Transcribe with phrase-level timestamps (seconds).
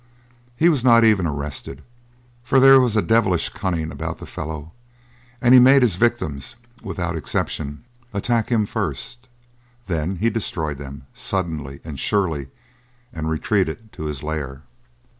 [0.55, 1.83] He was not even arrested.
[2.43, 4.71] For there was a devilish cunning about the fellow
[5.39, 9.27] and he made his victims, without exception, attack him first;
[9.85, 12.47] then he destroyed them, suddenly and surely,
[13.13, 14.63] and retreated to his lair.